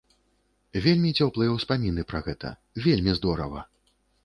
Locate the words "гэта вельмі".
2.31-3.17